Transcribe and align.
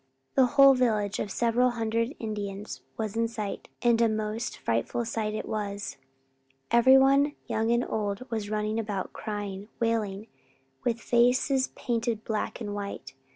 The 0.33 0.47
whole 0.57 0.73
village 0.73 1.19
of 1.19 1.29
several 1.31 1.69
hundred 1.77 2.15
Indians 2.17 2.81
was 2.97 3.15
in 3.15 3.27
sight 3.27 3.69
and 3.83 4.01
a 4.01 4.09
most 4.09 4.57
frightful 4.57 5.05
sight 5.05 5.35
it 5.35 5.47
was. 5.47 5.97
Everyone 6.71 7.35
young 7.45 7.69
and 7.69 7.85
old 7.87 8.27
was 8.31 8.49
running 8.49 8.79
about 8.79 9.13
crying, 9.13 9.67
wailing, 9.79 10.25
with 10.83 10.99
faces 10.99 11.67
painted 11.75 12.23
black 12.23 12.59
and 12.59 12.73
white. 12.73 13.13